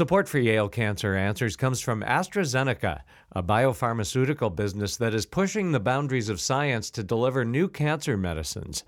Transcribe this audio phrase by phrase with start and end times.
[0.00, 3.02] Support for Yale Cancer Answers comes from AstraZeneca,
[3.32, 8.82] a biopharmaceutical business that is pushing the boundaries of science to deliver new cancer medicines.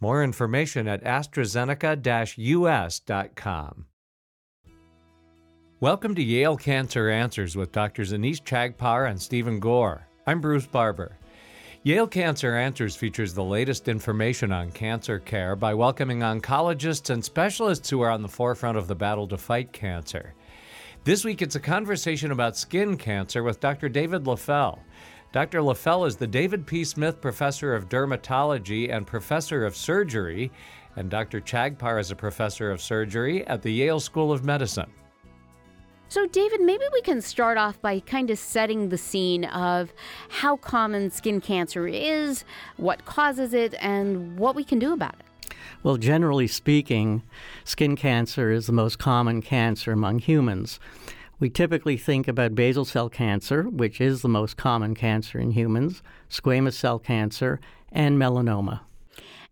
[0.00, 3.86] More information at AstraZeneca US.com.
[5.80, 8.12] Welcome to Yale Cancer Answers with Drs.
[8.12, 10.06] Anees Chagpar and Stephen Gore.
[10.28, 11.18] I'm Bruce Barber.
[11.82, 17.90] Yale Cancer Answers features the latest information on cancer care by welcoming oncologists and specialists
[17.90, 20.34] who are on the forefront of the battle to fight cancer.
[21.04, 23.88] This week, it's a conversation about skin cancer with Dr.
[23.88, 24.78] David Leffell.
[25.32, 25.60] Dr.
[25.60, 26.84] Leffell is the David P.
[26.84, 30.52] Smith Professor of Dermatology and Professor of Surgery,
[30.94, 31.40] and Dr.
[31.40, 34.92] Chagpar is a Professor of Surgery at the Yale School of Medicine.
[36.06, 39.92] So, David, maybe we can start off by kind of setting the scene of
[40.28, 42.44] how common skin cancer is,
[42.76, 45.26] what causes it, and what we can do about it.
[45.82, 47.22] Well, generally speaking,
[47.64, 50.78] skin cancer is the most common cancer among humans.
[51.40, 56.02] We typically think about basal cell cancer, which is the most common cancer in humans,
[56.30, 57.60] squamous cell cancer,
[57.90, 58.80] and melanoma.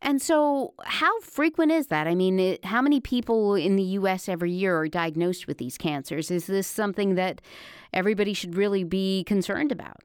[0.02, 2.06] And so, how frequent is that?
[2.06, 4.28] I mean, it, how many people in the U.S.
[4.28, 6.30] every year are diagnosed with these cancers?
[6.30, 7.42] Is this something that
[7.92, 10.00] everybody should really be concerned about?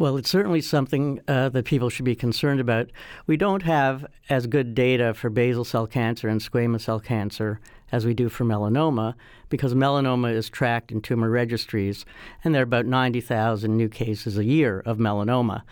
[0.00, 2.90] Well, it's certainly something uh, that people should be concerned about.
[3.26, 7.60] We don't have as good data for basal cell cancer and squamous cell cancer
[7.92, 9.12] as we do for melanoma
[9.50, 12.06] because melanoma is tracked in tumor registries,
[12.42, 15.64] and there are about 90,000 new cases a year of melanoma.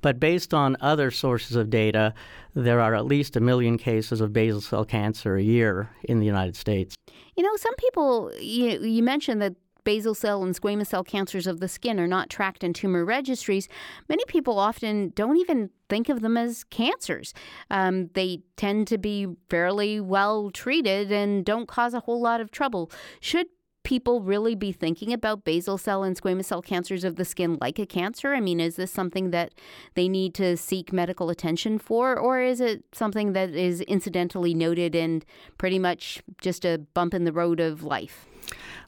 [0.00, 2.14] But based on other sources of data,
[2.54, 6.26] there are at least a million cases of basal cell cancer a year in the
[6.26, 6.94] United States.
[7.36, 11.60] You know, some people, you, you mentioned that basal cell and squamous cell cancers of
[11.60, 13.68] the skin are not tracked in tumor registries,
[14.08, 17.32] many people often don't even think of them as cancers.
[17.70, 22.50] Um, they tend to be fairly well treated and don't cause a whole lot of
[22.50, 22.90] trouble.
[23.20, 23.46] Should
[23.84, 27.78] people really be thinking about basal cell and squamous cell cancers of the skin like
[27.78, 28.34] a cancer?
[28.34, 29.52] I mean, is this something that
[29.94, 34.96] they need to seek medical attention for, or is it something that is incidentally noted
[34.96, 35.24] and
[35.58, 38.26] pretty much just a bump in the road of life?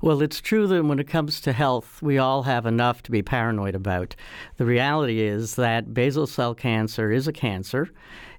[0.01, 3.23] Well, it's true that when it comes to health, we all have enough to be
[3.23, 4.15] paranoid about.
[4.57, 7.91] The reality is that basal cell cancer is a cancer.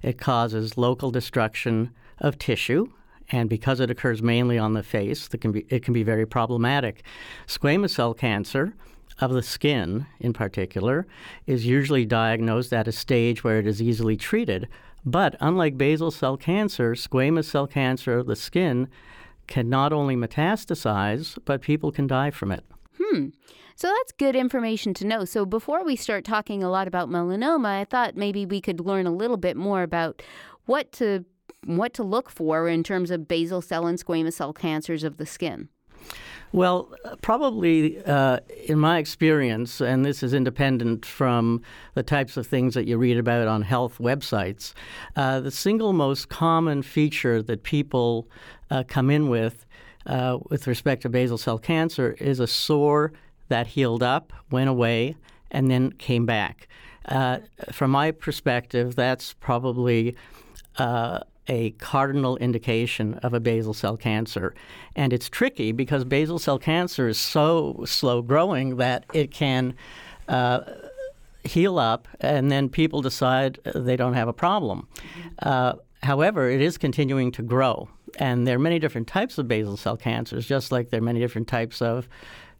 [0.02, 2.88] It causes local destruction of tissue,
[3.30, 6.26] and because it occurs mainly on the face, it can be, it can be very
[6.26, 7.02] problematic.
[7.46, 8.74] Squamous cell cancer
[9.20, 11.06] of the skin, in particular,
[11.46, 14.68] is usually diagnosed at a stage where it is easily treated.
[15.04, 18.88] But unlike basal cell cancer, squamous cell cancer of the skin
[19.48, 22.64] can not only metastasize, but people can die from it.
[23.00, 23.28] Hmm.
[23.74, 25.24] So that's good information to know.
[25.24, 29.06] So before we start talking a lot about melanoma, I thought maybe we could learn
[29.06, 30.22] a little bit more about
[30.66, 31.24] what to
[31.64, 35.26] what to look for in terms of basal cell and squamous cell cancers of the
[35.26, 35.68] skin.
[36.52, 41.62] Well, probably uh, in my experience, and this is independent from
[41.94, 44.72] the types of things that you read about on health websites,
[45.14, 48.28] uh, the single most common feature that people
[48.70, 49.66] uh, come in with
[50.06, 53.12] uh, with respect to basal cell cancer is a sore
[53.48, 55.16] that healed up, went away,
[55.50, 56.66] and then came back.
[57.04, 57.38] Uh,
[57.72, 60.16] from my perspective, that's probably
[60.76, 64.54] uh, a cardinal indication of a basal cell cancer.
[64.94, 69.74] And it's tricky because basal cell cancer is so slow growing that it can
[70.28, 70.60] uh,
[71.44, 74.86] heal up and then people decide they don't have a problem.
[75.42, 77.88] Uh, however, it is continuing to grow.
[78.18, 81.20] And there are many different types of basal cell cancers, just like there are many
[81.20, 82.08] different types of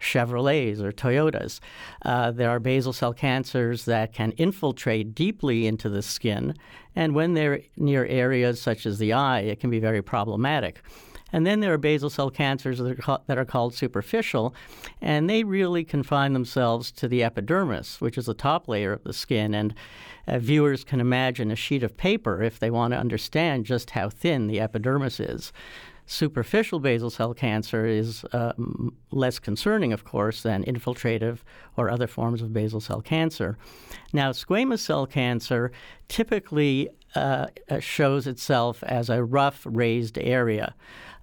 [0.01, 1.61] Chevrolets or Toyotas.
[2.05, 6.55] Uh, there are basal cell cancers that can infiltrate deeply into the skin,
[6.95, 10.83] and when they're near areas such as the eye, it can be very problematic.
[11.33, 14.55] And then there are basal cell cancers that are, called, that are called superficial,
[15.01, 19.13] and they really confine themselves to the epidermis, which is the top layer of the
[19.13, 19.55] skin.
[19.55, 19.75] And
[20.27, 24.09] uh, viewers can imagine a sheet of paper if they want to understand just how
[24.09, 25.53] thin the epidermis is.
[26.11, 28.55] Superficial basal cell cancer is uh,
[29.11, 31.41] less concerning, of course, than infiltrative
[31.77, 33.59] or other forms of basal cell cancer.
[34.15, 35.71] Now, squamous cell cancer
[36.09, 40.75] typically uh, uh, shows itself as a rough raised area.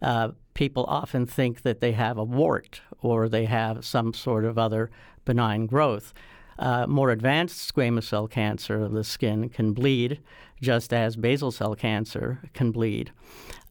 [0.04, 4.60] Uh, people often think that they have a wart or they have some sort of
[4.60, 4.92] other
[5.26, 6.14] benign growth.
[6.60, 10.22] Uh, more advanced squamous cell cancer of the skin can bleed,
[10.62, 13.12] just as basal cell cancer can bleed.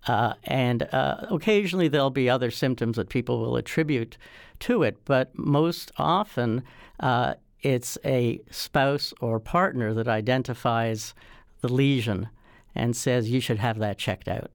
[0.07, 4.19] Uh, and uh, occasionally there'll be other symptoms that people will attribute
[4.61, 6.63] to it, but most often
[7.01, 11.15] uh, it's a spouse or partner that identifies
[11.63, 12.29] the lesion
[12.75, 14.51] and says you should have that checked out.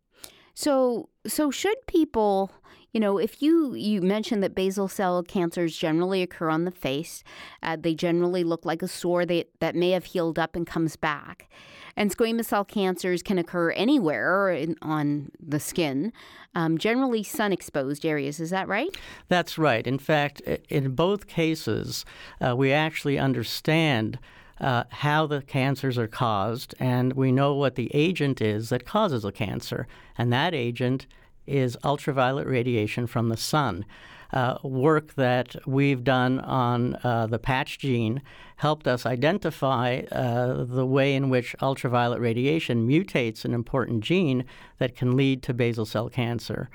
[0.53, 2.51] So, so should people,
[2.91, 7.23] you know, if you you mentioned that basal cell cancers generally occur on the face,
[7.61, 10.95] uh, they generally look like a sore that that may have healed up and comes
[10.95, 11.49] back.
[11.95, 16.13] And squamous cell cancers can occur anywhere in, on the skin,
[16.55, 18.39] um, generally sun exposed areas.
[18.39, 18.95] Is that right?
[19.27, 19.85] That's right.
[19.85, 20.39] In fact,
[20.69, 22.05] in both cases,
[22.41, 24.19] uh, we actually understand.
[24.61, 29.23] Uh, how the cancers are caused, and we know what the agent is that causes
[29.23, 29.87] a cancer.
[30.17, 31.07] And that agent
[31.49, 33.85] is ultraviolet radiation from the sun.
[34.31, 38.21] Uh, work that we've done on uh, the patch gene
[38.57, 44.45] helped us identify uh, the way in which ultraviolet radiation mutates an important gene
[44.77, 46.69] that can lead to basal cell cancer.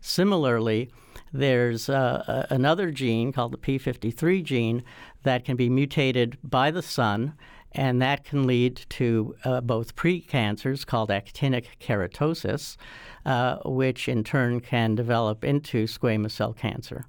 [0.00, 0.88] Similarly,
[1.32, 4.84] there's uh, another gene called the P53 gene
[5.24, 7.34] that can be mutated by the sun
[7.72, 12.76] and that can lead to uh, both precancers called actinic keratosis,
[13.24, 17.04] uh, which in turn can develop into squamous cell cancer.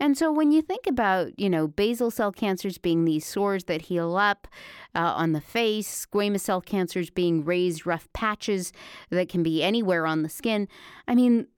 [0.00, 3.82] And so, when you think about, you know, basal cell cancers being these sores that
[3.82, 4.46] heal up
[4.94, 8.72] uh, on the face, squamous cell cancers being raised, rough patches
[9.10, 10.68] that can be anywhere on the skin,
[11.06, 11.48] I mean,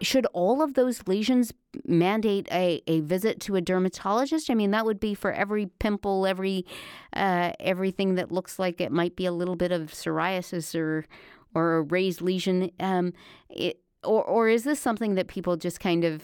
[0.00, 1.52] should all of those lesions
[1.86, 4.50] mandate a, a visit to a dermatologist?
[4.50, 6.66] I mean, that would be for every pimple, every
[7.14, 11.06] uh, everything that looks like it might be a little bit of psoriasis or
[11.54, 12.70] or a raised lesion.
[12.80, 13.12] Um,
[13.48, 16.22] it, or or is this something that people just kind of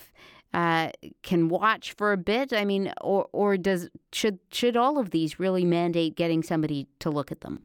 [0.52, 0.90] uh,
[1.22, 2.52] can watch for a bit?
[2.52, 7.10] I mean, or or does should should all of these really mandate getting somebody to
[7.10, 7.62] look at them?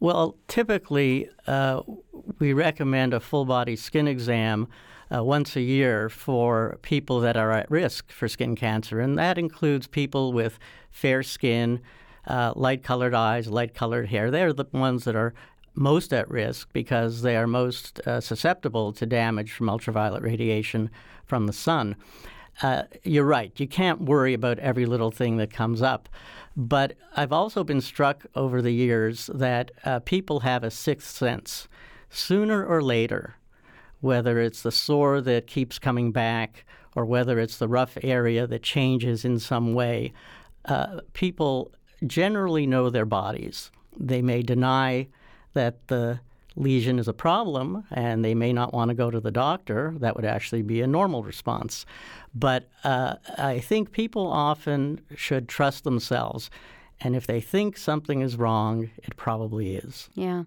[0.00, 1.82] Well, typically, uh,
[2.40, 4.66] we recommend a full body skin exam
[5.14, 9.38] uh, once a year for people that are at risk for skin cancer, and that
[9.38, 10.58] includes people with
[10.90, 11.80] fair skin,
[12.26, 14.30] uh, light colored eyes, light colored hair.
[14.30, 15.34] They're the ones that are
[15.74, 20.90] most at risk because they are most uh, susceptible to damage from ultraviolet radiation
[21.24, 21.96] from the sun.
[22.62, 23.58] Uh, you're right.
[23.58, 26.08] You can't worry about every little thing that comes up.
[26.54, 31.66] But I've also been struck over the years that uh, people have a sixth sense.
[32.10, 33.36] Sooner or later,
[34.02, 38.62] whether it's the sore that keeps coming back or whether it's the rough area that
[38.62, 40.12] changes in some way,
[40.66, 41.72] uh, people
[42.06, 43.70] generally know their bodies.
[43.98, 45.08] They may deny
[45.54, 46.20] that the
[46.56, 49.94] lesion is a problem and they may not want to go to the doctor.
[49.98, 51.86] That would actually be a normal response.
[52.34, 56.50] But uh, I think people often should trust themselves
[57.04, 60.08] and if they think something is wrong, it probably is.
[60.14, 60.44] Yeah.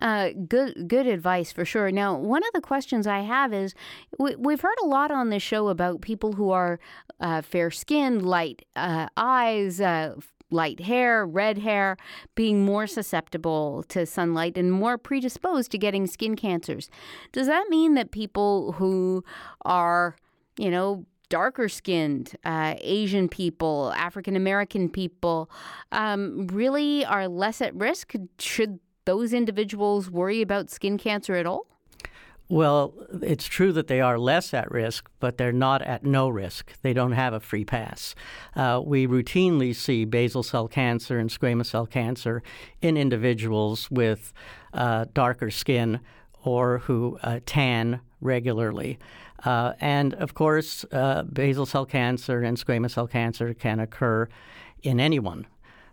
[0.00, 1.90] Uh, good good advice for sure.
[1.90, 3.74] Now, one of the questions I have is
[4.18, 6.80] we, have heard a lot on this show about people who are
[7.20, 10.14] uh, fair skinned, light uh, eyes, uh,
[10.50, 11.96] light hair, red hair,
[12.34, 16.90] being more susceptible to sunlight and more predisposed to getting skin cancers.
[17.32, 19.24] Does that mean that people who
[19.64, 20.16] are,
[20.56, 25.50] you know, darker skinned, uh, Asian people, African American people
[25.92, 28.12] um, really are less at risk?
[28.38, 31.66] Should those individuals worry about skin cancer at all?
[32.50, 36.72] Well, it's true that they are less at risk, but they're not at no risk.
[36.82, 38.16] They don't have a free pass.
[38.56, 42.42] Uh, we routinely see basal cell cancer and squamous cell cancer
[42.82, 44.32] in individuals with
[44.74, 46.00] uh, darker skin
[46.42, 48.98] or who uh, tan regularly.
[49.44, 54.28] Uh, and of course, uh, basal cell cancer and squamous cell cancer can occur
[54.82, 55.46] in anyone.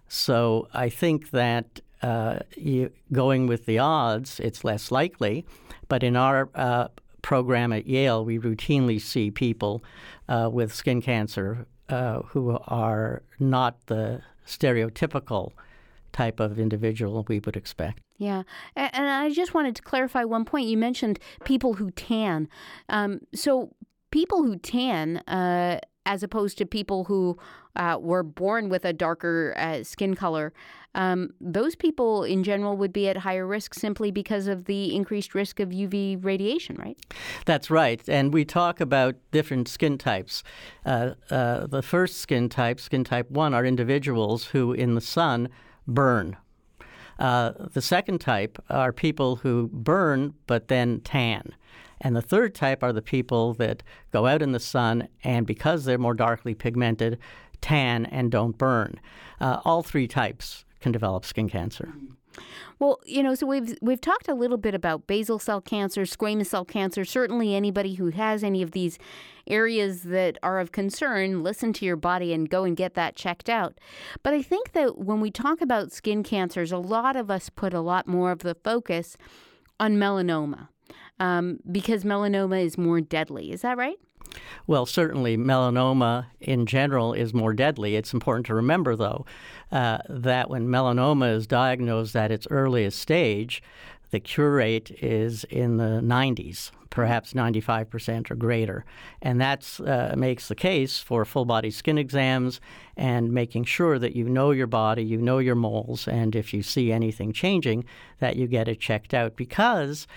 [0.08, 5.46] So I think that uh, you, going with the odds, it's less likely.
[5.88, 6.90] But in our uh,
[7.22, 9.84] program at Yale, we routinely see people
[10.30, 15.52] uh, with skin cancer uh, who are not the stereotypical
[16.12, 18.02] type of individual we would expect.
[18.18, 18.44] Yeah.
[18.76, 20.68] And I just wanted to clarify one point.
[20.68, 22.50] You mentioned people who tan.
[22.90, 23.72] Um, so,
[24.12, 27.38] people who tan, uh, as opposed to people who
[27.76, 30.54] uh, were born with a darker uh, skin color,
[30.96, 35.36] um, those people in general would be at higher risk simply because of the increased
[35.36, 36.98] risk of UV radiation, right?
[37.46, 38.02] That's right.
[38.08, 40.44] And we talk about different skin types.
[40.86, 45.50] Uh, uh the first skin type, skin type 1, are individuals who in the sun
[45.88, 46.38] burn
[47.20, 51.56] uh, the second type are people who burn but then tan.
[52.00, 55.86] And the third type are the people that go out in the sun and because
[55.86, 57.18] they're more darkly pigmented,
[57.60, 59.00] tan and don't burn.
[59.42, 61.92] Uh, all three types can develop skin cancer.
[62.80, 66.48] Well, you know, so we've we've talked a little bit about basal cell cancer, squamous
[66.48, 67.06] cell cancer.
[67.06, 69.00] Certainly, anybody who has any of these
[69.48, 73.50] areas that are of concern, listen to your body and go and get that checked
[73.50, 73.78] out.
[74.24, 77.74] But I think that when we talk about skin cancers, a lot of us put
[77.74, 79.18] a lot more of the focus
[79.80, 80.70] on melanoma
[81.20, 83.52] um, because melanoma is more deadly.
[83.52, 83.98] Is that right?
[84.66, 87.96] Well, certainly melanoma in general is more deadly.
[87.96, 89.26] It's important to remember, though,
[89.72, 93.64] uh, that when melanoma is diagnosed at its earliest stage,
[94.12, 98.86] the cure rate is in the 90s, perhaps 95% or greater.
[99.22, 102.62] And that uh, makes the case for full body skin exams
[102.96, 106.64] and making sure that you know your body, you know your moles, and if you
[106.64, 107.86] see anything changing,
[108.20, 110.08] that you get it checked out because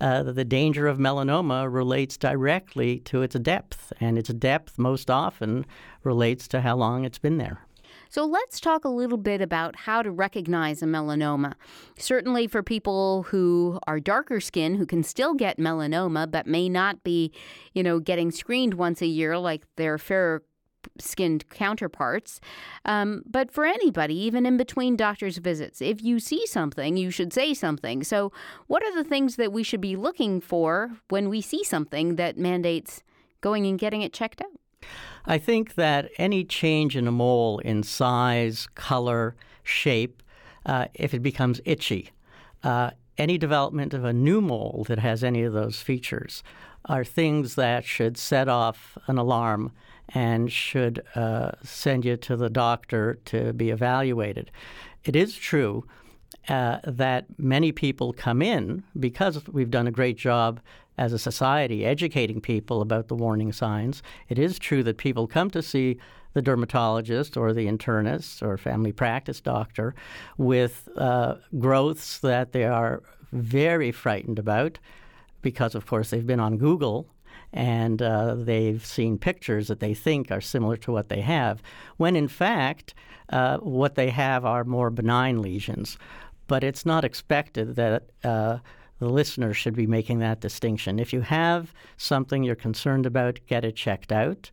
[0.00, 5.66] uh, the danger of melanoma relates directly to its depth, and its depth most often
[6.04, 7.67] relates to how long it's been there.
[8.08, 11.54] So let's talk a little bit about how to recognize a melanoma.
[11.98, 17.02] Certainly for people who are darker skin who can still get melanoma but may not
[17.04, 17.32] be,
[17.72, 20.42] you know, getting screened once a year like their fairer
[20.98, 22.40] skinned counterparts.
[22.84, 27.32] Um, but for anybody, even in between doctor's visits, if you see something, you should
[27.32, 28.04] say something.
[28.04, 28.32] So,
[28.66, 32.38] what are the things that we should be looking for when we see something that
[32.38, 33.02] mandates
[33.40, 34.58] going and getting it checked out?
[35.28, 40.22] I think that any change in a mole in size, color, shape,
[40.64, 42.10] uh, if it becomes itchy,
[42.64, 46.42] uh, any development of a new mole that has any of those features
[46.86, 49.70] are things that should set off an alarm
[50.08, 54.50] and should uh, send you to the doctor to be evaluated.
[55.04, 55.84] It is true
[56.48, 60.60] uh, that many people come in because we've done a great job
[60.98, 64.02] as a society educating people about the warning signs.
[64.28, 65.98] It is true that people come to see
[66.34, 69.94] the dermatologist or the internist or family practice doctor
[70.36, 73.02] with uh, growths that they are
[73.32, 74.78] very frightened about
[75.40, 77.08] because, of course, they've been on Google
[77.52, 81.62] and uh, they've seen pictures that they think are similar to what they have,
[81.96, 82.94] when in fact,
[83.30, 85.96] uh, what they have are more benign lesions.
[86.46, 88.58] But it's not expected that uh,
[88.98, 90.98] the listener should be making that distinction.
[90.98, 94.50] If you have something you're concerned about, get it checked out.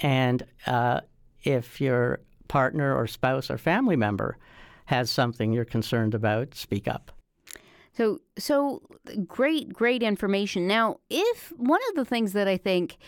[0.00, 1.00] And uh,
[1.42, 4.36] if your partner or spouse or family member
[4.86, 7.12] has something you're concerned about, speak up.
[7.92, 8.82] So, so
[9.26, 10.66] great, great information.
[10.66, 12.98] Now, if one of the things that I think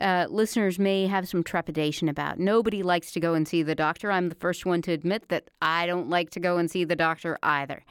[0.00, 2.38] uh, listeners may have some trepidation about.
[2.38, 4.10] Nobody likes to go and see the doctor.
[4.10, 6.96] I'm the first one to admit that I don't like to go and see the
[6.96, 7.84] doctor either.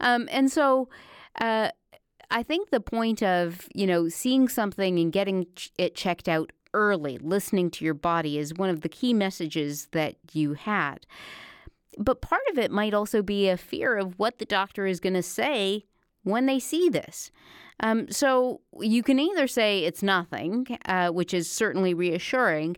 [0.00, 0.88] Um, and so
[1.40, 1.70] uh,
[2.30, 5.46] I think the point of, you know, seeing something and getting
[5.78, 10.16] it checked out early, listening to your body is one of the key messages that
[10.32, 11.06] you had.
[11.98, 15.14] But part of it might also be a fear of what the doctor is going
[15.14, 15.86] to say
[16.24, 17.30] when they see this.
[17.80, 22.76] Um, so you can either say it's nothing, uh, which is certainly reassuring,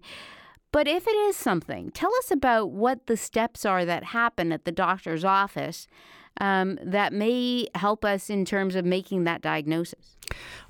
[0.71, 4.65] but if it is something, tell us about what the steps are that happen at
[4.65, 5.87] the doctor's office
[6.40, 10.16] um, that may help us in terms of making that diagnosis?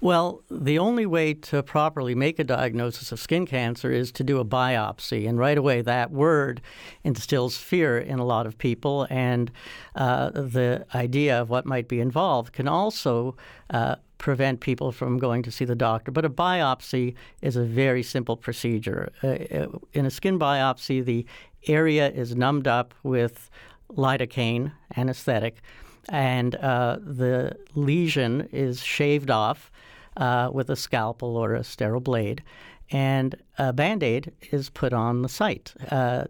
[0.01, 4.39] Well, the only way to properly make a diagnosis of skin cancer is to do
[4.39, 5.29] a biopsy.
[5.29, 6.61] And right away, that word
[7.03, 9.07] instills fear in a lot of people.
[9.11, 9.51] And
[9.97, 13.37] uh, the idea of what might be involved can also
[13.71, 16.11] uh, prevent people from going to see the doctor.
[16.11, 19.13] But a biopsy is a very simple procedure.
[19.23, 21.27] Uh, uh in a skin biopsy, the
[21.67, 23.51] area is numbed up with
[23.93, 25.61] lidocaine anesthetic,
[26.09, 29.71] and uh, the lesion is shaved off
[30.17, 32.43] uh, with a scalpel or a sterile blade,
[32.91, 35.75] and a band aid is put on the site.
[35.91, 36.25] Uh,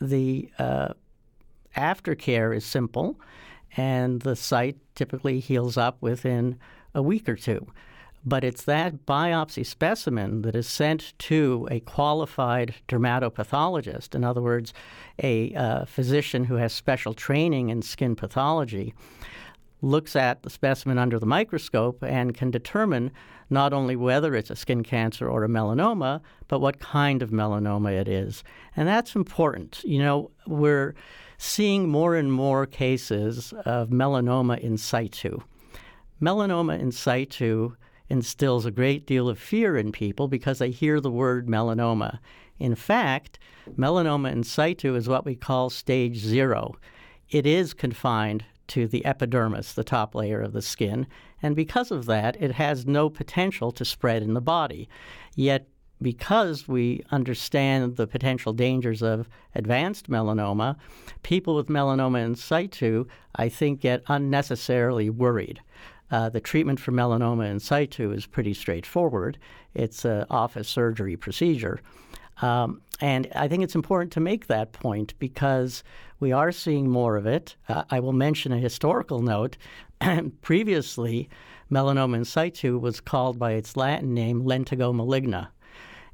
[0.00, 0.88] the uh,
[1.76, 3.18] aftercare is simple,
[3.76, 6.58] and the site typically heals up within
[6.94, 7.66] a week or two
[8.24, 14.72] but it's that biopsy specimen that is sent to a qualified dermatopathologist, in other words,
[15.22, 18.94] a uh, physician who has special training in skin pathology,
[19.80, 23.10] looks at the specimen under the microscope and can determine
[23.50, 27.92] not only whether it's a skin cancer or a melanoma, but what kind of melanoma
[27.92, 28.44] it is.
[28.76, 29.82] And that's important.
[29.84, 30.94] You know, we're
[31.36, 35.40] seeing more and more cases of melanoma in situ.
[36.22, 37.74] Melanoma in situ
[38.08, 42.18] instills a great deal of fear in people because they hear the word melanoma.
[42.58, 43.38] In fact,
[43.76, 46.76] melanoma in situ is what we call stage zero.
[47.30, 51.06] It is confined to the epidermis, the top layer of the skin,
[51.42, 54.88] and because of that, it has no potential to spread in the body.
[55.34, 55.68] Yet,
[56.00, 60.76] because we understand the potential dangers of advanced melanoma,
[61.22, 63.06] people with melanoma in situ,
[63.36, 65.60] I think, get unnecessarily worried.
[66.12, 69.38] Uh, the treatment for melanoma in situ is pretty straightforward.
[69.74, 71.80] It's an office surgery procedure.
[72.42, 75.82] Um, and I think it's important to make that point because
[76.20, 77.56] we are seeing more of it.
[77.68, 79.56] Uh, I will mention a historical note.
[80.42, 81.30] Previously,
[81.70, 85.48] melanoma in situ was called by its Latin name lentigo maligna.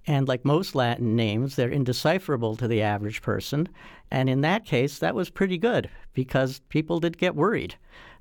[0.07, 3.69] And like most Latin names, they're indecipherable to the average person.
[4.11, 7.75] And in that case, that was pretty good because people did get worried.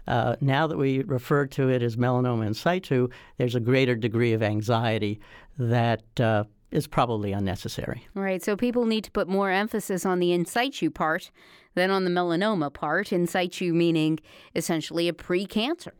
[0.07, 4.33] Uh, now that we refer to it as melanoma in situ, there's a greater degree
[4.33, 5.19] of anxiety
[5.57, 8.07] that uh, is probably unnecessary.
[8.13, 8.43] Right.
[8.43, 11.31] So people need to put more emphasis on the in situ part
[11.75, 13.11] than on the melanoma part.
[13.11, 14.19] In situ meaning
[14.55, 15.93] essentially a pre-cancer.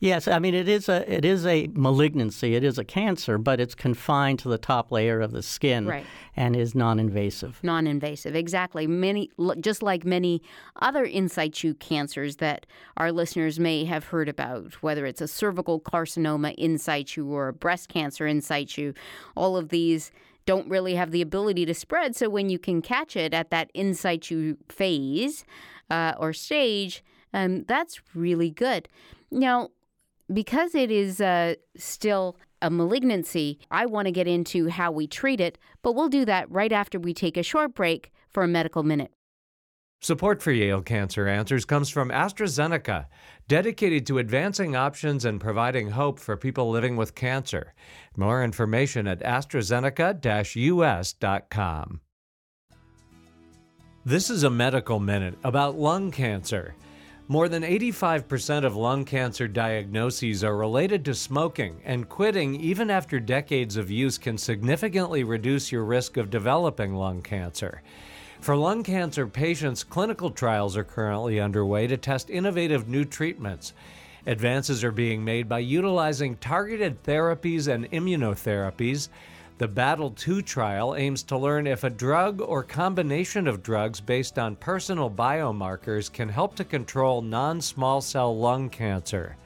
[0.00, 2.54] Yes, I mean it is a it is a malignancy.
[2.54, 6.04] It is a cancer, but it's confined to the top layer of the skin right.
[6.36, 7.60] and is non-invasive.
[7.62, 8.86] Non-invasive, exactly.
[8.86, 10.42] Many just like many
[10.80, 15.80] other in situ cancers that our listeners may have heard about, whether it's a cervical
[15.80, 18.92] carcinoma in situ or a breast cancer in situ,
[19.36, 20.10] all of these
[20.44, 22.16] don't really have the ability to spread.
[22.16, 25.44] So when you can catch it at that in situ phase
[25.90, 28.88] uh, or stage, um, that's really good.
[29.30, 29.70] Now,
[30.32, 35.40] because it is uh, still a malignancy, I want to get into how we treat
[35.40, 38.82] it, but we'll do that right after we take a short break for a medical
[38.82, 39.12] minute.
[40.00, 43.06] Support for Yale Cancer Answers comes from AstraZeneca,
[43.46, 47.72] dedicated to advancing options and providing hope for people living with cancer.
[48.16, 52.00] More information at AstraZeneca US.com.
[54.04, 56.74] This is a medical minute about lung cancer.
[57.32, 63.18] More than 85% of lung cancer diagnoses are related to smoking, and quitting, even after
[63.18, 67.80] decades of use, can significantly reduce your risk of developing lung cancer.
[68.42, 73.72] For lung cancer patients, clinical trials are currently underway to test innovative new treatments.
[74.26, 79.08] Advances are being made by utilizing targeted therapies and immunotherapies.
[79.62, 84.36] The Battle 2 trial aims to learn if a drug or combination of drugs based
[84.36, 89.36] on personal biomarkers can help to control non small cell lung cancer.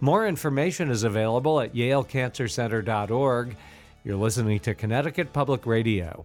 [0.00, 3.56] More information is available at yalecancercenter.org.
[4.04, 6.24] You're listening to Connecticut Public Radio.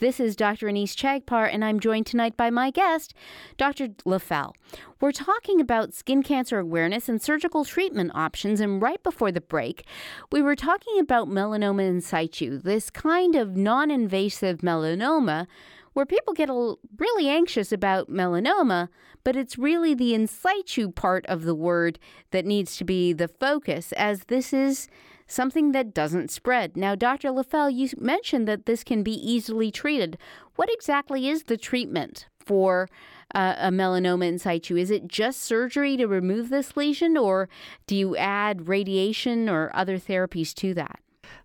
[0.00, 0.66] This is Dr.
[0.68, 3.12] Anees Chagpar, and I'm joined tonight by my guest,
[3.58, 3.88] Dr.
[4.06, 4.54] Leffell.
[4.98, 9.84] We're talking about skin cancer awareness and surgical treatment options, and right before the break,
[10.32, 15.46] we were talking about melanoma in situ, this kind of non invasive melanoma
[15.92, 18.88] where people get really anxious about melanoma,
[19.22, 21.98] but it's really the in situ part of the word
[22.30, 24.88] that needs to be the focus, as this is
[25.30, 26.76] something that doesn't spread.
[26.76, 27.30] Now, Dr.
[27.30, 30.18] Leffell, you mentioned that this can be easily treated.
[30.56, 32.88] What exactly is the treatment for
[33.34, 34.76] uh, a melanoma in situ?
[34.76, 37.48] Is it just surgery to remove this lesion, or
[37.86, 41.00] do you add radiation or other therapies to that?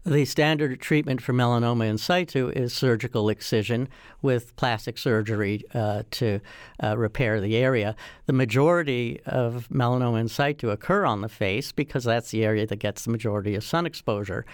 [0.06, 3.90] The standard treatment for melanoma in situ is surgical excision
[4.22, 6.42] with plastic surgery uh, to
[6.84, 7.96] uh, repair the area.
[8.28, 12.76] The majority of melanoma in situ occur on the face because that's the area that
[12.76, 14.46] gets the majority of sun exposure.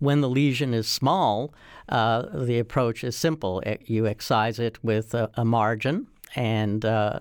[0.00, 1.54] When the lesion is small,
[1.88, 3.62] uh, the approach is simple.
[3.86, 7.20] You excise it with a, a margin and uh,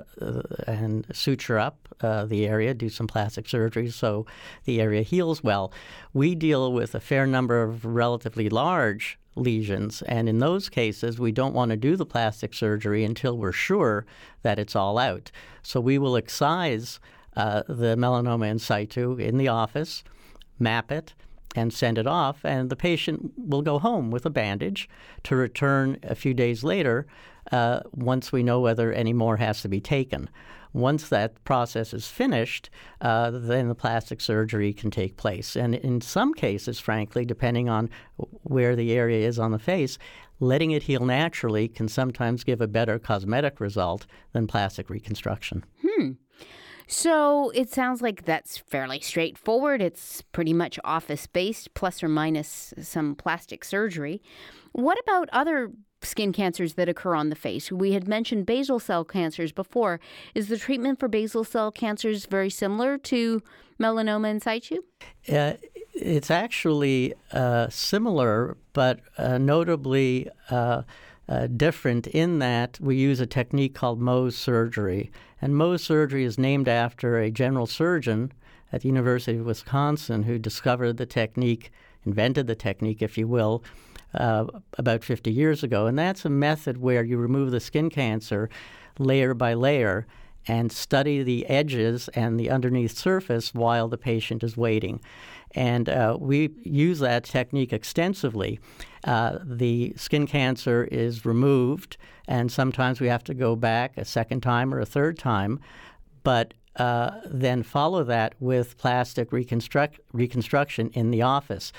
[0.67, 4.25] and suture up uh, the area, do some plastic surgery so
[4.65, 5.71] the area heals well.
[6.13, 11.31] We deal with a fair number of relatively large lesions, and in those cases, we
[11.31, 14.05] don't want to do the plastic surgery until we're sure
[14.43, 15.31] that it's all out.
[15.61, 16.99] So we will excise
[17.35, 20.03] uh, the melanoma in situ in the office,
[20.59, 21.13] map it,
[21.55, 24.87] and send it off, and the patient will go home with a bandage
[25.23, 27.07] to return a few days later
[27.51, 30.29] uh, once we know whether any more has to be taken.
[30.71, 32.69] Once that process is finished,
[33.01, 35.55] uh, then the plastic surgery can take place.
[35.55, 37.89] And in some cases, frankly, depending on
[38.43, 39.97] where the area is on the face,
[40.39, 45.65] letting it heal naturally can sometimes give a better cosmetic result than plastic reconstruction.
[45.81, 46.11] Hmm.
[46.87, 49.79] So it sounds like that's fairly straightforward.
[49.79, 54.23] It's pretty much office based, plus or minus some plastic surgery.
[54.71, 57.71] What about other skin cancers that occur on the face?
[57.71, 59.99] We had mentioned basal cell cancers before.
[60.35, 63.41] Is the treatment for basal cell cancers very similar to
[63.79, 64.81] melanoma in situ?
[65.31, 65.53] Uh,
[65.93, 70.83] it's actually uh, similar, but uh, notably uh,
[71.27, 75.11] uh, different in that we use a technique called Mohs surgery.
[75.41, 78.31] And Mohs surgery is named after a general surgeon
[78.71, 81.71] at the University of Wisconsin who discovered the technique,
[82.05, 83.63] invented the technique, if you will,
[84.13, 84.45] uh,
[84.77, 85.85] about 50 years ago.
[85.85, 88.49] And that's a method where you remove the skin cancer
[88.97, 90.05] layer by layer
[90.47, 94.99] and study the edges and the underneath surface while the patient is waiting.
[95.55, 98.59] And uh, we use that technique extensively.
[99.03, 104.41] Uh, the skin cancer is removed, and sometimes we have to go back a second
[104.41, 105.59] time or a third time,
[106.23, 111.73] but uh, then follow that with plastic reconstruct- reconstruction in the office.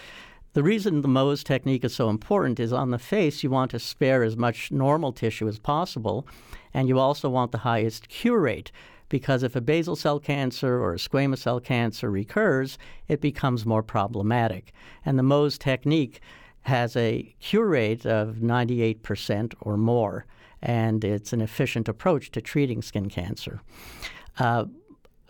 [0.53, 3.79] The reason the Mohs technique is so important is on the face, you want to
[3.79, 6.27] spare as much normal tissue as possible,
[6.75, 8.73] and you also want the highest cure rate
[9.11, 13.83] because if a basal cell cancer or a squamous cell cancer recurs, it becomes more
[13.83, 14.73] problematic.
[15.05, 16.21] And the Mohs technique
[16.63, 20.27] has a cure rate of 98% or more,
[20.63, 23.61] and it's an efficient approach to treating skin cancer.
[24.39, 24.67] Uh,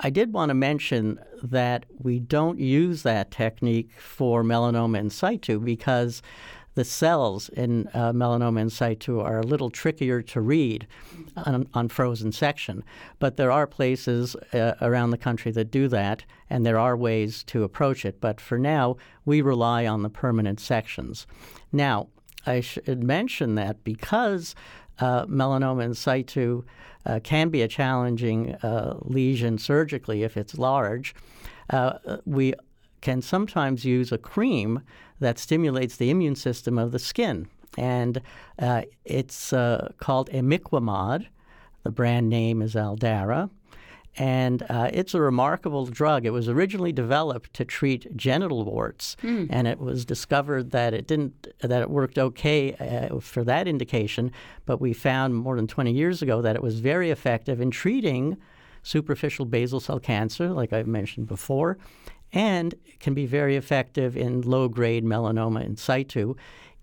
[0.02, 5.60] I did want to mention that we don't use that technique for melanoma in situ
[5.60, 6.22] because
[6.74, 10.86] the cells in uh, melanoma in situ are a little trickier to read
[11.36, 12.82] on, on frozen section.
[13.18, 17.44] But there are places uh, around the country that do that, and there are ways
[17.44, 18.20] to approach it.
[18.20, 21.26] But for now, we rely on the permanent sections.
[21.72, 22.08] Now,
[22.46, 24.54] I should mention that because
[24.98, 26.64] uh, melanoma in situ
[27.06, 31.14] uh, can be a challenging uh, lesion surgically if it's large,
[31.70, 32.54] uh, we
[33.00, 34.82] can sometimes use a cream
[35.20, 37.48] that stimulates the immune system of the skin.
[37.78, 38.20] And
[38.58, 41.26] uh, it's uh, called imiquimod.
[41.84, 43.48] The brand name is Aldara.
[44.16, 46.26] And uh, it's a remarkable drug.
[46.26, 49.46] It was originally developed to treat genital warts, mm.
[49.50, 54.32] and it was discovered that it didn't that it worked okay uh, for that indication.
[54.66, 58.36] But we found more than 20 years ago that it was very effective in treating
[58.82, 61.78] superficial basal cell cancer, like I mentioned before,
[62.32, 66.34] and can be very effective in low grade melanoma in situ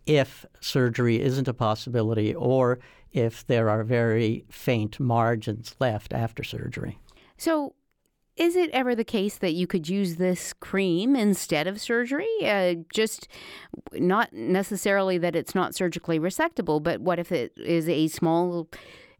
[0.05, 2.79] if surgery isn't a possibility or
[3.11, 6.97] if there are very faint margins left after surgery.
[7.37, 7.73] So,
[8.35, 12.27] is it ever the case that you could use this cream instead of surgery?
[12.43, 13.27] Uh, just
[13.93, 18.69] not necessarily that it's not surgically resectable, but what if it is a small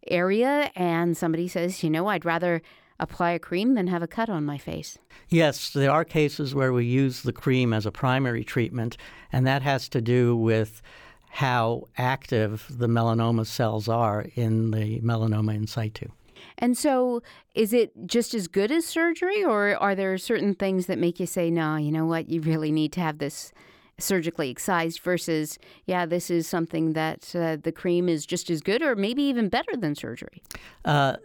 [0.08, 2.62] area and somebody says, you know, I'd rather
[3.00, 4.98] apply a cream than have a cut on my face.
[5.30, 8.98] Yes, there are cases where we use the cream as a primary treatment,
[9.32, 10.82] and that has to do with
[11.30, 16.08] how active the melanoma cells are in the melanoma in situ.
[16.58, 17.22] And so,
[17.56, 21.26] is it just as good as surgery, or are there certain things that make you
[21.26, 23.52] say, no, you know what, you really need to have this
[24.00, 28.82] surgically excised versus, yeah, this is something that uh, the cream is just as good
[28.82, 30.42] or maybe even better than surgery?
[30.86, 31.18] Uh,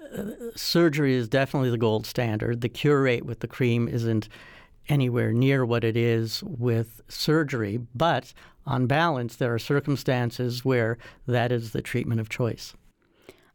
[0.57, 2.63] surgery is definitely the gold standard.
[2.63, 4.29] The cure rate with the cream isn't
[4.89, 8.33] anywhere near what it is with surgery, but
[8.67, 12.75] on balance, there are circumstances where that is the treatment of choice.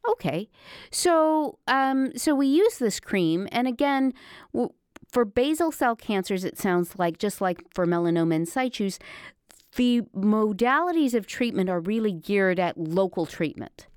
[0.07, 0.49] Okay,
[0.89, 4.13] so um, so we use this cream, and again,
[4.53, 4.73] w-
[5.11, 8.89] for basal cell cancers, it sounds like, just like for melanoma in situ,
[9.75, 13.87] the modalities of treatment are really geared at local treatment.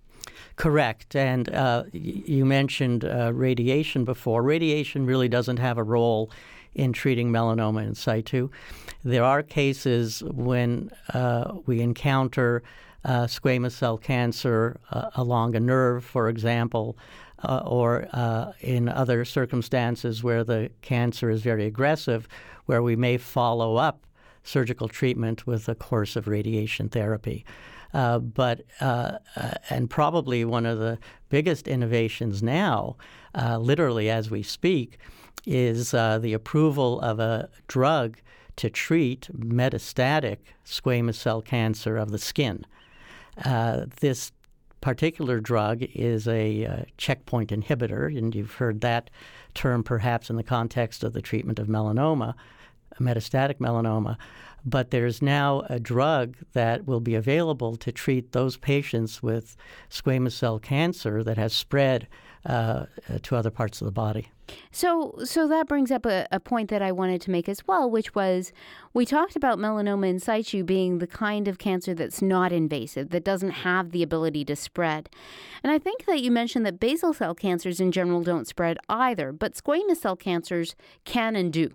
[0.56, 1.16] Correct.
[1.16, 4.42] And uh, you mentioned uh, radiation before.
[4.42, 6.30] Radiation really doesn't have a role
[6.74, 8.50] in treating melanoma in situ.
[9.02, 12.62] There are cases when uh, we encounter
[13.04, 16.98] uh, squamous cell cancer uh, along a nerve, for example,
[17.42, 22.28] uh, or uh, in other circumstances where the cancer is very aggressive,
[22.66, 24.06] where we may follow up
[24.42, 27.44] surgical treatment with a course of radiation therapy.
[27.92, 29.18] Uh, but uh,
[29.68, 32.96] and probably one of the biggest innovations now,
[33.58, 34.98] literally as we speak,
[35.46, 38.18] is the approval of a drug
[38.56, 42.64] to treat metastatic squamous cell cancer of the skin.
[43.44, 44.32] This
[44.80, 49.10] particular drug is a uh, checkpoint inhibitor, and you've heard that
[49.54, 52.34] term perhaps in the context of the treatment of melanoma,
[52.98, 54.16] metastatic melanoma.
[54.64, 59.56] But there's now a drug that will be available to treat those patients with
[59.90, 62.06] squamous cell cancer that has spread
[62.44, 62.86] uh,
[63.22, 64.30] to other parts of the body.
[64.72, 67.88] So, so that brings up a, a, point that I wanted to make as well,
[67.88, 68.52] which was
[68.94, 73.24] we talked about melanoma in situ being the kind of cancer that's not invasive, that
[73.24, 75.08] doesn't have the ability to spread.
[75.62, 79.32] And I think that you mentioned that basal cell cancers in general don't spread either,
[79.32, 80.74] but squamous cell cancers
[81.04, 81.70] can and do.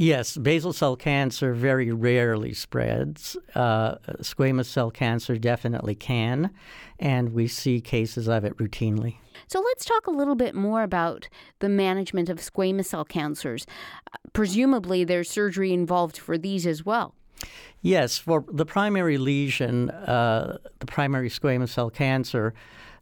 [0.00, 3.36] Yes, basal cell cancer very rarely spreads.
[3.56, 6.50] Uh, squamous cell cancer definitely can,
[7.00, 9.16] and we see cases of it routinely.
[9.48, 13.66] So let's talk a little bit more about the management of squamous cell cancers.
[14.32, 17.16] Presumably, there's surgery involved for these as well.
[17.82, 22.54] Yes, for the primary lesion, uh, the primary squamous cell cancer,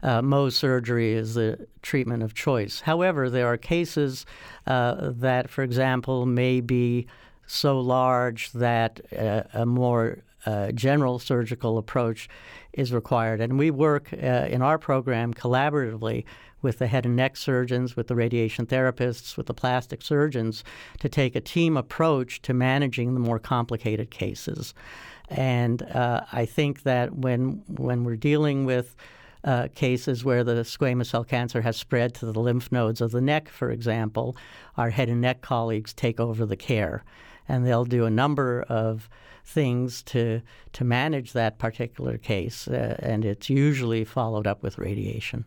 [0.06, 2.80] uh, Mohs surgery is the treatment of choice.
[2.80, 4.24] However, there are cases
[4.66, 7.08] uh, that, for example, may be
[7.46, 12.28] so large that uh, a more a general surgical approach
[12.72, 13.40] is required.
[13.40, 16.24] And we work uh, in our program collaboratively
[16.62, 20.62] with the head and neck surgeons, with the radiation therapists, with the plastic surgeons
[21.00, 24.72] to take a team approach to managing the more complicated cases.
[25.28, 28.94] And uh, I think that when when we're dealing with
[29.46, 33.20] uh, cases where the squamous cell cancer has spread to the lymph nodes of the
[33.20, 34.36] neck, for example,
[34.76, 37.04] our head and neck colleagues take over the care,
[37.48, 39.08] and they'll do a number of
[39.44, 45.46] things to to manage that particular case, uh, and it's usually followed up with radiation.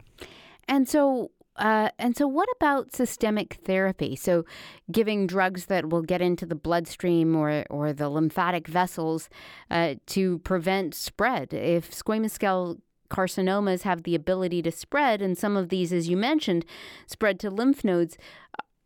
[0.69, 4.15] And so, uh, and so, what about systemic therapy?
[4.15, 4.45] So,
[4.89, 9.29] giving drugs that will get into the bloodstream or, or the lymphatic vessels
[9.69, 11.53] uh, to prevent spread.
[11.53, 12.77] If squamous cell
[13.09, 16.65] carcinomas have the ability to spread, and some of these, as you mentioned,
[17.07, 18.17] spread to lymph nodes,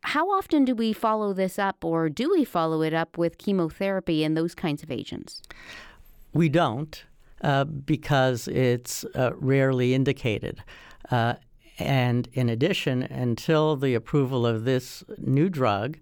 [0.01, 4.23] how often do we follow this up, or do we follow it up with chemotherapy
[4.23, 5.41] and those kinds of agents?
[6.33, 7.03] We don't.
[7.43, 10.63] Uh, because it's uh, rarely indicated.
[11.11, 11.33] Uh,
[11.77, 15.97] and in addition, until the approval of this new drug,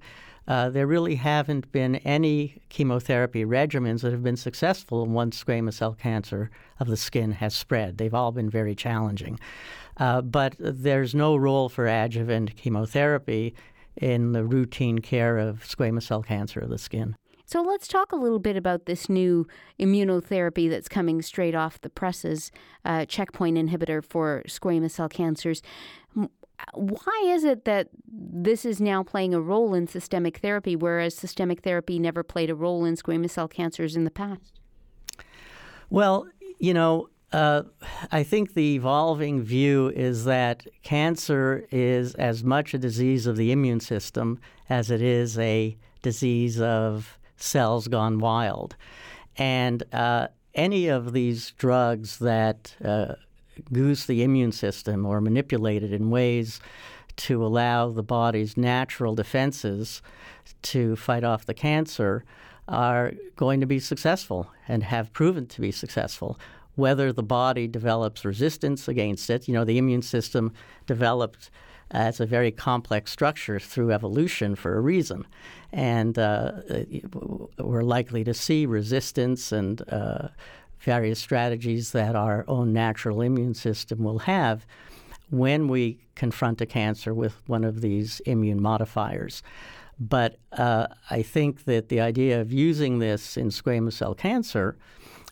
[0.51, 5.93] uh, there really haven't been any chemotherapy regimens that have been successful once squamous cell
[5.93, 7.97] cancer of the skin has spread.
[7.97, 9.39] They've all been very challenging.
[9.95, 13.55] Uh, but there's no role for adjuvant chemotherapy
[13.95, 17.15] in the routine care of squamous cell cancer of the skin.
[17.51, 19.45] So let's talk a little bit about this new
[19.77, 22.49] immunotherapy that's coming straight off the presses,
[22.85, 25.61] uh, checkpoint inhibitor for squamous cell cancers.
[26.73, 31.61] Why is it that this is now playing a role in systemic therapy, whereas systemic
[31.61, 34.59] therapy never played a role in squamous cell cancers in the past?
[35.89, 36.27] Well,
[36.59, 37.63] you know, uh,
[38.11, 43.51] I think the evolving view is that cancer is as much a disease of the
[43.51, 48.75] immune system as it is a disease of cells gone wild.
[49.37, 53.15] And uh, any of these drugs that uh,
[53.71, 56.59] goose the immune system or manipulate it in ways
[57.17, 60.01] to allow the body's natural defenses
[60.61, 62.23] to fight off the cancer
[62.67, 66.39] are going to be successful and have proven to be successful.
[66.75, 70.53] Whether the body develops resistance against it, you know, the immune system
[70.87, 71.49] developed
[71.91, 75.27] as a very complex structure through evolution for a reason.
[75.73, 76.53] And uh,
[77.57, 80.29] we're likely to see resistance and uh,
[80.81, 84.65] various strategies that our own natural immune system will have
[85.29, 89.41] when we confront a cancer with one of these immune modifiers.
[89.99, 94.77] But uh, I think that the idea of using this in squamous cell cancer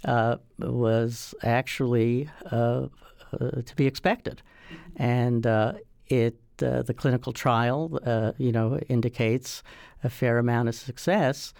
[0.05, 2.88] uh, was actually uh,
[3.33, 4.41] uh to be expected.
[4.95, 5.73] And uh,
[6.07, 7.99] it uh, the clinical trial,
[8.38, 9.63] you know, indicates
[10.03, 11.53] a fair amount of success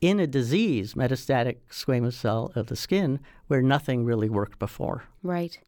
[0.00, 5.04] in a disease, metastatic squamous cell of the skin, where nothing really worked before.
[5.22, 5.58] Right.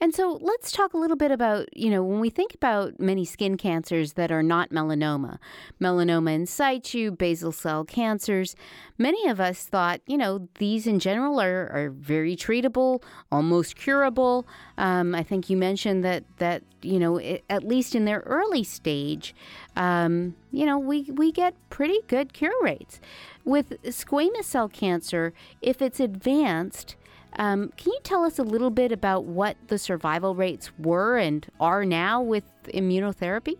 [0.00, 3.24] And so let's talk a little bit about, you know, when we think about many
[3.24, 5.38] skin cancers that are not melanoma,
[5.80, 8.54] melanoma in situ, basal cell cancers,
[8.98, 14.46] many of us thought, you know, these in general are, are very treatable, almost curable.
[14.78, 18.62] Um, I think you mentioned that, that you know, it, at least in their early
[18.62, 19.34] stage,
[19.74, 23.00] um, you know, we, we get pretty good cure rates.
[23.46, 25.32] With squamous cell cancer,
[25.62, 26.96] if it's advanced,
[27.38, 31.46] um, can you tell us a little bit about what the survival rates were and
[31.60, 32.42] are now with
[32.74, 33.56] immunotherapy?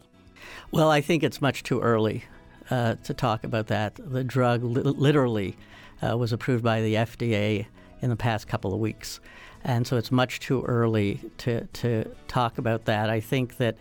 [0.73, 2.25] Well, I think it's much too early
[2.69, 3.95] uh, to talk about that.
[3.97, 5.57] The drug li- literally
[6.03, 7.67] uh, was approved by the FDA
[8.03, 9.21] in the past couple of weeks.
[9.63, 13.09] And so it's much too early to, to talk about that.
[13.09, 13.77] I think that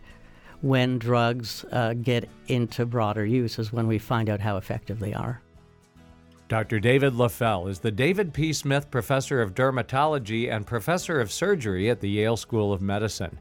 [0.62, 5.14] when drugs uh, get into broader use is when we find out how effective they
[5.14, 5.42] are.
[6.48, 6.80] Dr.
[6.80, 8.54] David Leffell is the David P.
[8.54, 13.40] Smith Professor of Dermatology and Professor of Surgery at the Yale School of Medicine.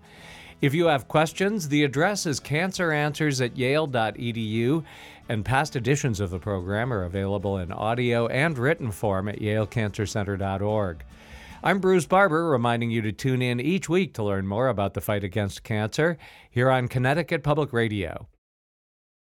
[0.63, 4.85] If you have questions, the address is canceranswers at yale.edu,
[5.29, 11.05] and past editions of the program are available in audio and written form at yalecancercenter.org.
[11.63, 15.03] I'm Bruce Barber, reminding you to tune in each week to learn more about the
[15.03, 16.17] fight against cancer
[16.51, 18.29] here on Connecticut Public Radio.